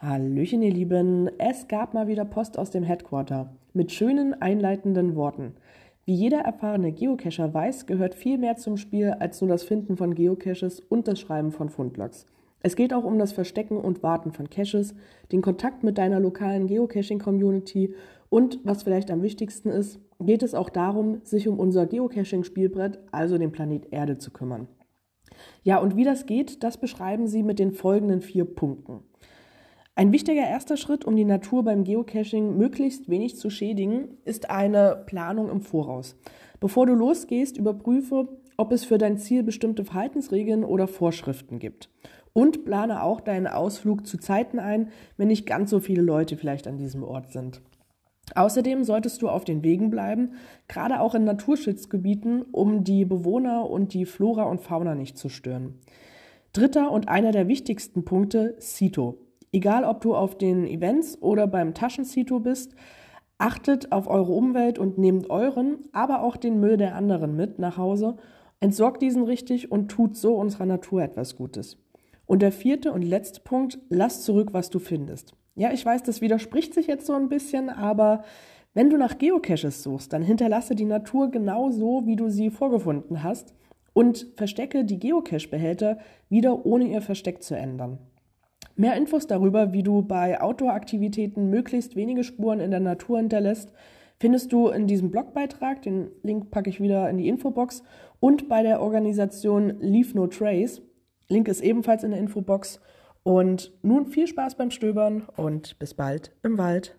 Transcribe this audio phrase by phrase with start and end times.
[0.00, 1.30] Hallöchen, ihr Lieben.
[1.38, 5.54] Es gab mal wieder Post aus dem Headquarter mit schönen einleitenden Worten.
[6.04, 10.14] Wie jeder erfahrene Geocacher weiß, gehört viel mehr zum Spiel als nur das Finden von
[10.14, 12.26] Geocaches und das Schreiben von Fundlogs.
[12.60, 14.94] Es geht auch um das Verstecken und Warten von Caches,
[15.30, 17.94] den Kontakt mit deiner lokalen Geocaching-Community
[18.30, 23.38] und, was vielleicht am wichtigsten ist, geht es auch darum, sich um unser Geocaching-Spielbrett, also
[23.38, 24.66] den Planet Erde, zu kümmern.
[25.62, 29.00] Ja, und wie das geht, das beschreiben sie mit den folgenden vier Punkten.
[29.98, 35.04] Ein wichtiger erster Schritt, um die Natur beim Geocaching möglichst wenig zu schädigen, ist eine
[35.06, 36.16] Planung im Voraus.
[36.60, 41.88] Bevor du losgehst, überprüfe, ob es für dein Ziel bestimmte Verhaltensregeln oder Vorschriften gibt.
[42.34, 46.66] Und plane auch deinen Ausflug zu Zeiten ein, wenn nicht ganz so viele Leute vielleicht
[46.66, 47.62] an diesem Ort sind.
[48.34, 50.32] Außerdem solltest du auf den Wegen bleiben,
[50.68, 55.78] gerade auch in Naturschutzgebieten, um die Bewohner und die Flora und Fauna nicht zu stören.
[56.52, 59.18] Dritter und einer der wichtigsten Punkte, CITO.
[59.52, 62.74] Egal, ob du auf den Events oder beim Taschenzito bist,
[63.38, 67.76] achtet auf eure Umwelt und nehmt euren, aber auch den Müll der anderen mit nach
[67.76, 68.16] Hause,
[68.60, 71.78] entsorgt diesen richtig und tut so unserer Natur etwas Gutes.
[72.24, 75.34] Und der vierte und letzte Punkt, lass zurück, was du findest.
[75.56, 78.22] Ja, ich weiß, das widerspricht sich jetzt so ein bisschen, aber
[78.74, 83.22] wenn du nach Geocaches suchst, dann hinterlasse die Natur genau so, wie du sie vorgefunden
[83.22, 83.54] hast
[83.94, 85.96] und verstecke die Geocache-Behälter
[86.28, 87.98] wieder, ohne ihr Versteck zu ändern.
[88.74, 93.72] Mehr Infos darüber, wie du bei Outdoor-Aktivitäten möglichst wenige Spuren in der Natur hinterlässt,
[94.18, 95.80] findest du in diesem Blogbeitrag.
[95.80, 97.82] Den Link packe ich wieder in die Infobox
[98.20, 100.82] und bei der Organisation Leave No Trace.
[101.30, 102.80] Link ist ebenfalls in der Infobox.
[103.26, 106.96] Und nun viel Spaß beim Stöbern und bis bald im Wald.